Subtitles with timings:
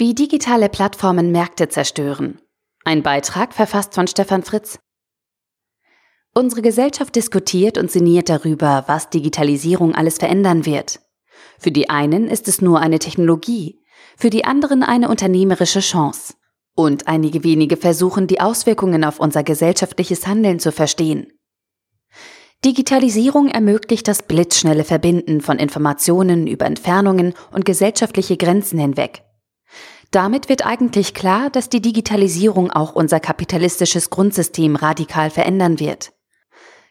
[0.00, 2.40] Wie digitale Plattformen Märkte zerstören.
[2.86, 4.78] Ein Beitrag verfasst von Stefan Fritz.
[6.32, 11.00] Unsere Gesellschaft diskutiert und sinniert darüber, was Digitalisierung alles verändern wird.
[11.58, 13.78] Für die einen ist es nur eine Technologie,
[14.16, 16.32] für die anderen eine unternehmerische Chance.
[16.74, 21.30] Und einige wenige versuchen, die Auswirkungen auf unser gesellschaftliches Handeln zu verstehen.
[22.64, 29.24] Digitalisierung ermöglicht das blitzschnelle Verbinden von Informationen über Entfernungen und gesellschaftliche Grenzen hinweg.
[30.10, 36.12] Damit wird eigentlich klar, dass die Digitalisierung auch unser kapitalistisches Grundsystem radikal verändern wird.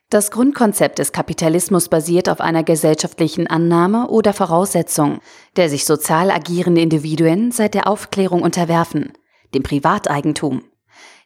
[0.09, 5.19] Das Grundkonzept des Kapitalismus basiert auf einer gesellschaftlichen Annahme oder Voraussetzung,
[5.55, 9.13] der sich sozial agierende Individuen seit der Aufklärung unterwerfen,
[9.53, 10.63] dem Privateigentum.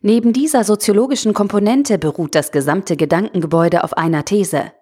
[0.01, 4.73] Neben dieser soziologischen Komponente beruht das gesamte Gedankengebäude auf einer These.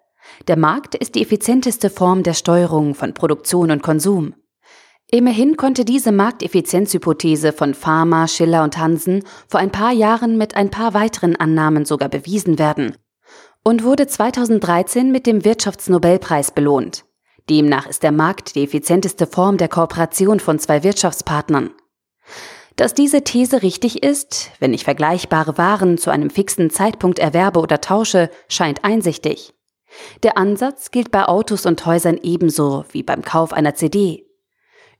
[0.48, 4.34] Der Markt ist die effizienteste Form der Steuerung von Produktion und Konsum.
[5.14, 10.70] Immerhin konnte diese Markteffizienzhypothese von Pharma, Schiller und Hansen vor ein paar Jahren mit ein
[10.70, 12.96] paar weiteren Annahmen sogar bewiesen werden
[13.62, 17.04] und wurde 2013 mit dem Wirtschaftsnobelpreis belohnt.
[17.50, 21.72] Demnach ist der Markt die effizienteste Form der Kooperation von zwei Wirtschaftspartnern.
[22.76, 27.82] Dass diese These richtig ist, wenn ich vergleichbare Waren zu einem fixen Zeitpunkt erwerbe oder
[27.82, 29.52] tausche, scheint einsichtig.
[30.22, 34.31] Der Ansatz gilt bei Autos und Häusern ebenso wie beim Kauf einer CD.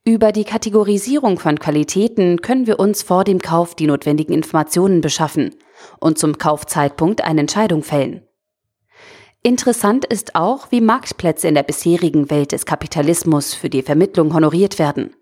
[0.04, 5.54] Über die Kategorisierung von Qualitäten können wir uns vor dem Kauf die notwendigen Informationen beschaffen
[6.00, 8.26] und zum Kaufzeitpunkt eine Entscheidung fällen.
[9.44, 14.80] Interessant ist auch, wie Marktplätze in der bisherigen Welt des Kapitalismus für die Vermittlung honoriert
[14.80, 15.14] werden.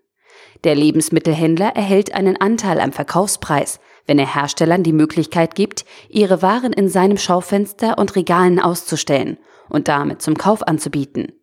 [0.63, 6.73] Der Lebensmittelhändler erhält einen Anteil am Verkaufspreis, wenn er Herstellern die Möglichkeit gibt, ihre Waren
[6.73, 9.37] in seinem Schaufenster und Regalen auszustellen
[9.69, 11.33] und damit zum Kauf anzubieten.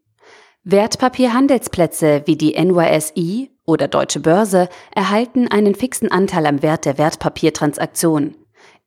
[0.71, 8.35] Wertpapierhandelsplätze wie die NYSE oder Deutsche Börse erhalten einen fixen Anteil am Wert der Wertpapiertransaktion,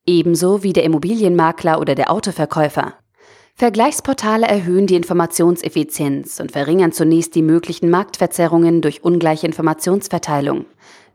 [0.06, 2.94] ebenso wie der Immobilienmakler oder der Autoverkäufer.
[3.56, 10.66] Vergleichsportale erhöhen die Informationseffizienz und verringern zunächst die möglichen Marktverzerrungen durch ungleiche Informationsverteilung.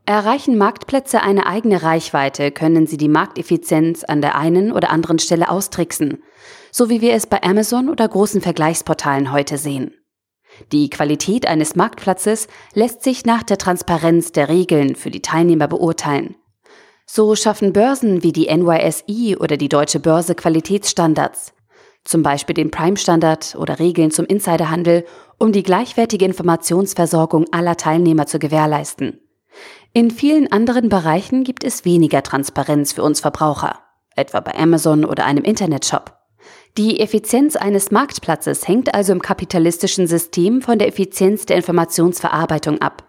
[0.05, 5.49] Erreichen Marktplätze eine eigene Reichweite, können sie die Markteffizienz an der einen oder anderen Stelle
[5.49, 6.21] austricksen,
[6.73, 9.93] so wie wir es bei Amazon oder großen Vergleichsportalen heute sehen.
[10.71, 16.35] Die Qualität eines Marktplatzes lässt sich nach der Transparenz der Regeln für die Teilnehmer beurteilen.
[17.05, 21.53] So schaffen Börsen wie die NYSE oder die Deutsche Börse Qualitätsstandards,
[22.03, 25.05] zum Beispiel den Prime-Standard oder Regeln zum Insiderhandel,
[25.37, 29.19] um die gleichwertige Informationsversorgung aller Teilnehmer zu gewährleisten.
[29.93, 33.79] In vielen anderen Bereichen gibt es weniger Transparenz für uns Verbraucher,
[34.15, 36.16] etwa bei Amazon oder einem Internetshop.
[36.77, 43.03] Die Effizienz eines Marktplatzes hängt also im kapitalistischen System von der Effizienz der Informationsverarbeitung ab.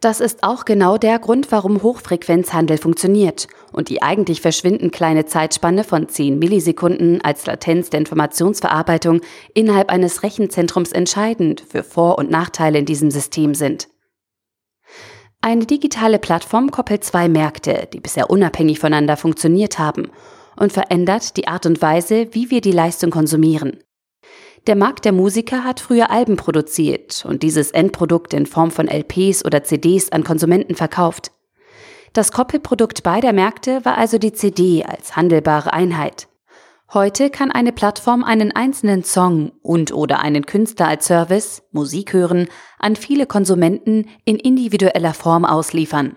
[0.00, 5.82] Das ist auch genau der Grund, warum Hochfrequenzhandel funktioniert und die eigentlich verschwindend kleine Zeitspanne
[5.82, 9.20] von 10 Millisekunden als Latenz der Informationsverarbeitung
[9.52, 13.88] innerhalb eines Rechenzentrums entscheidend für Vor- und Nachteile in diesem System sind.
[15.40, 20.12] Eine digitale Plattform koppelt zwei Märkte, die bisher unabhängig voneinander funktioniert haben
[20.58, 23.78] und verändert die Art und Weise, wie wir die Leistung konsumieren.
[24.66, 29.44] Der Markt der Musiker hat früher Alben produziert und dieses Endprodukt in Form von LPs
[29.44, 31.30] oder CDs an Konsumenten verkauft.
[32.12, 36.28] Das Koppelprodukt beider Märkte war also die CD als handelbare Einheit.
[36.92, 42.48] Heute kann eine Plattform einen einzelnen Song und oder einen Künstler als Service, Musik hören,
[42.78, 46.16] an viele Konsumenten in individueller Form ausliefern.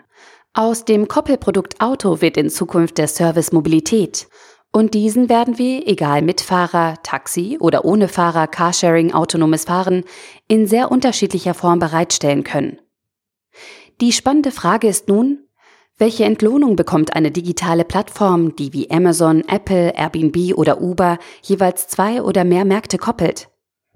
[0.53, 4.27] Aus dem Koppelprodukt Auto wird in Zukunft der Service Mobilität.
[4.73, 10.03] Und diesen werden wir, egal mit Fahrer, Taxi oder ohne Fahrer, Carsharing, autonomes Fahren,
[10.49, 12.79] in sehr unterschiedlicher Form bereitstellen können.
[14.01, 15.39] Die spannende Frage ist nun,
[15.97, 22.21] welche Entlohnung bekommt eine digitale Plattform, die wie Amazon, Apple, Airbnb oder Uber jeweils zwei
[22.21, 23.47] oder mehr Märkte koppelt?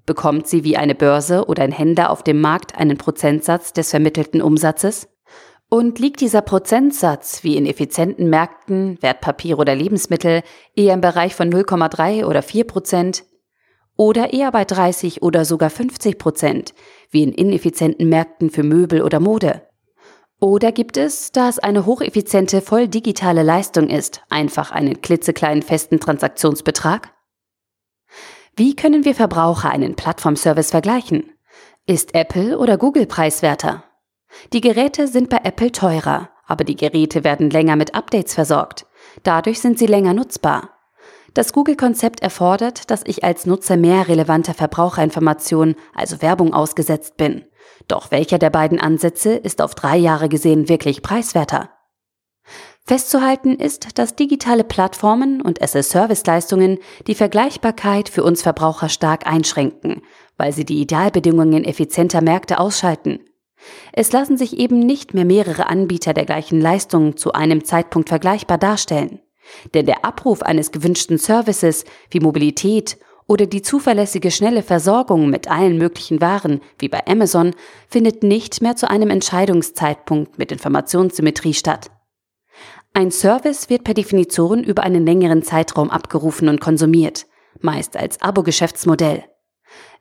[0.05, 4.41] Bekommt sie wie eine Börse oder ein Händler auf dem Markt einen Prozentsatz des vermittelten
[4.41, 5.09] Umsatzes?
[5.69, 10.43] Und liegt dieser Prozentsatz, wie in effizienten Märkten, Wertpapiere oder Lebensmittel,
[10.75, 13.25] eher im Bereich von 0,3 oder 4 Prozent
[13.97, 16.73] oder eher bei 30 oder sogar 50 Prozent,
[17.11, 19.67] wie in ineffizienten Märkten für Möbel oder Mode?
[20.39, 25.99] Oder gibt es, da es eine hocheffiziente, voll digitale Leistung ist, einfach einen klitzekleinen festen
[25.99, 27.13] Transaktionsbetrag?
[28.57, 31.31] Wie können wir Verbraucher einen Plattformservice vergleichen?
[31.87, 33.83] Ist Apple oder Google preiswerter?
[34.53, 38.85] Die Geräte sind bei Apple teurer, aber die Geräte werden länger mit Updates versorgt.
[39.23, 40.69] Dadurch sind sie länger nutzbar.
[41.33, 47.45] Das Google-Konzept erfordert, dass ich als Nutzer mehr relevanter Verbraucherinformationen, also Werbung, ausgesetzt bin
[47.89, 51.71] Doch welcher der beiden Ansätze ist auf drei Jahre gesehen wirklich preiswerter?
[52.87, 56.77] Festzuhalten ist, dass digitale Plattformen und SS-Service-Leistungen
[57.07, 60.03] die Vergleichbarkeit für uns Verbraucher stark einschränken,
[60.37, 63.19] weil sie die Idealbedingungen effizienter Märkte ausschalten.
[63.93, 68.57] Es lassen sich eben nicht mehr mehrere Anbieter der gleichen Leistung zu einem Zeitpunkt vergleichbar
[68.57, 69.21] darstellen.
[69.73, 72.97] Denn der Abruf eines gewünschten Services wie Mobilität
[73.27, 77.55] oder die zuverlässige schnelle Versorgung mit allen möglichen Waren wie bei Amazon
[77.87, 81.89] findet nicht mehr zu einem Entscheidungszeitpunkt mit Informationssymmetrie statt.
[82.93, 87.25] Ein Service wird per Definition über einen längeren Zeitraum abgerufen und konsumiert,
[87.59, 89.25] meist als Abo-Geschäftsmodell.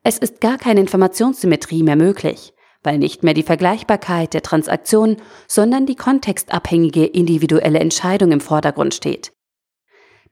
[0.05, 2.54] Es ist gar keine Informationssymmetrie mehr möglich,
[2.85, 5.17] weil nicht mehr die Vergleichbarkeit der Transaktion,
[5.49, 9.33] sondern die kontextabhängige individuelle Entscheidung im Vordergrund steht.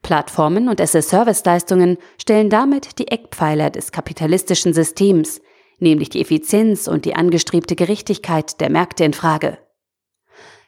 [0.03, 5.41] Plattformen und SS-Service-Leistungen stellen damit die Eckpfeiler des kapitalistischen Systems,
[5.79, 9.57] nämlich die Effizienz und die angestrebte Gerechtigkeit der Märkte in Frage.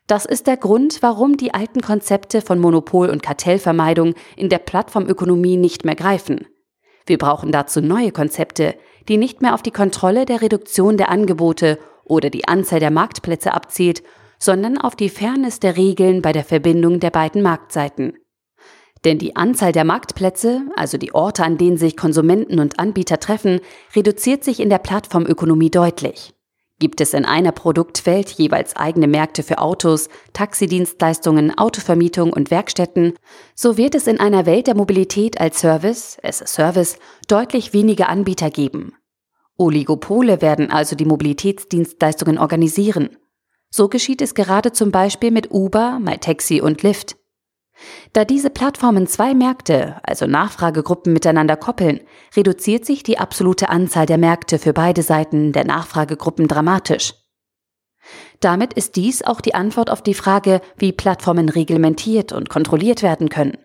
[0.08, 5.58] Das ist der Grund, warum die alten Konzepte von Monopol- und Kartellvermeidung in der Plattformökonomie
[5.58, 6.46] nicht mehr greifen.
[7.08, 8.76] Wir brauchen dazu neue Konzepte,
[9.08, 13.54] die nicht mehr auf die Kontrolle der Reduktion der Angebote oder die Anzahl der Marktplätze
[13.54, 14.04] abzielt,
[14.38, 18.14] sondern auf die Fairness der Regeln bei der Verbindung der beiden Marktseiten.
[19.04, 23.60] Denn die Anzahl der Marktplätze, also die Orte, an denen sich Konsumenten und Anbieter treffen,
[23.96, 26.35] reduziert sich in der Plattformökonomie deutlich.
[26.80, 33.14] Gibt es in einer Produktwelt jeweils eigene Märkte für Autos, Taxidienstleistungen, Autovermietung und Werkstätten,
[33.56, 36.98] so wird es in einer Welt der Mobilität als Service, as a Service,
[37.30, 38.94] deutlich weniger Anbieter geben.
[39.58, 43.16] Oligopole werden also die Mobilitätsdienstleistungen organisieren.
[43.70, 47.16] So geschieht es gerade zum Beispiel mit Uber, MyTaxi und Lyft.
[48.14, 52.00] Da diese Plattformen zwei Märkte, also Nachfragegruppen miteinander koppeln,
[52.36, 57.14] reduziert sich die absolute Anzahl der Märkte für beide Seiten der Nachfragegruppen dramatisch.
[58.40, 63.30] Damit ist dies auch die Antwort auf die Frage, wie Plattformen reglementiert und kontrolliert werden
[63.30, 63.58] können.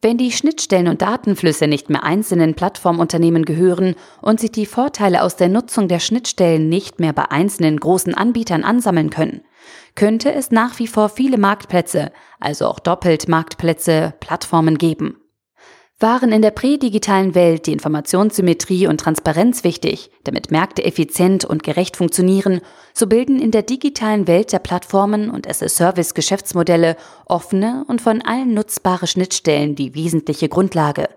[0.00, 5.34] Wenn die Schnittstellen und Datenflüsse nicht mehr einzelnen Plattformunternehmen gehören und sich die Vorteile aus
[5.34, 9.42] der Nutzung der Schnittstellen nicht mehr bei einzelnen großen Anbietern ansammeln können,
[9.94, 15.16] könnte es nach wie vor viele Marktplätze, also auch doppelt Marktplätze, Plattformen geben.
[16.00, 21.96] Waren in der prädigitalen Welt die Informationssymmetrie und Transparenz wichtig, damit Märkte effizient und gerecht
[21.96, 22.60] funktionieren,
[22.94, 26.96] so bilden in der digitalen Welt der Plattformen und as-a-Service-Geschäftsmodelle
[27.26, 31.08] offene und von allen nutzbare Schnittstellen die wesentliche Grundlage.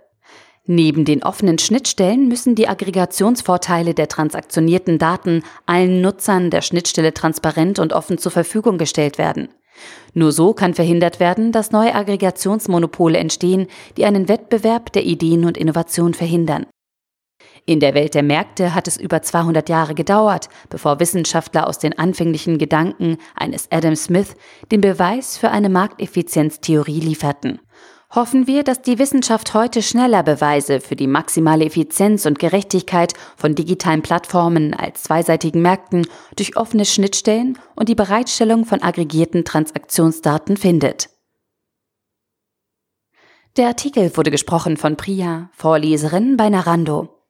[0.67, 7.79] Neben den offenen Schnittstellen müssen die Aggregationsvorteile der transaktionierten Daten allen Nutzern der Schnittstelle transparent
[7.79, 9.49] und offen zur Verfügung gestellt werden.
[10.13, 13.67] Nur so kann verhindert werden, dass neue Aggregationsmonopole entstehen,
[13.97, 16.67] die einen Wettbewerb der Ideen und Innovation verhindern.
[17.65, 21.97] In der Welt der Märkte hat es über 200 Jahre gedauert, bevor Wissenschaftler aus den
[21.97, 24.35] anfänglichen Gedanken eines Adam Smith
[24.71, 27.59] den Beweis für eine Markteffizienztheorie lieferten.
[28.13, 33.55] Hoffen wir, dass die Wissenschaft heute schneller Beweise für die maximale Effizienz und Gerechtigkeit von
[33.55, 36.05] digitalen Plattformen als zweiseitigen Märkten
[36.35, 41.09] durch offene Schnittstellen und die Bereitstellung von aggregierten Transaktionsdaten findet.
[43.55, 47.20] Der Artikel wurde gesprochen von Priya, Vorleserin bei Narando.